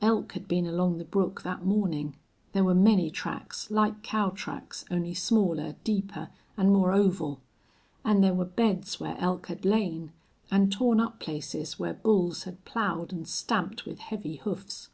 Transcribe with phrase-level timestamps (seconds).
[0.00, 2.16] Elk had been along the brook that morning.
[2.52, 7.42] There were many tracks, like cow tracks, only smaller, deeper, and more oval;
[8.02, 10.10] and there were beds where elk had lain,
[10.50, 14.88] and torn up places where bulls had plowed and stamped with heavy hoofs.